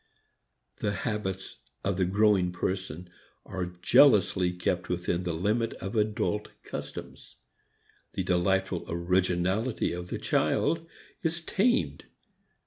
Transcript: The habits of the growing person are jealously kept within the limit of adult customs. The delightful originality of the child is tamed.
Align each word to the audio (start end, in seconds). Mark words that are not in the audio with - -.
The 0.77 0.93
habits 0.93 1.57
of 1.83 1.97
the 1.97 2.05
growing 2.05 2.51
person 2.51 3.07
are 3.45 3.67
jealously 3.83 4.51
kept 4.51 4.89
within 4.89 5.21
the 5.25 5.33
limit 5.35 5.75
of 5.75 5.95
adult 5.95 6.49
customs. 6.63 7.35
The 8.13 8.23
delightful 8.23 8.85
originality 8.89 9.93
of 9.93 10.07
the 10.07 10.17
child 10.17 10.87
is 11.21 11.43
tamed. 11.43 12.05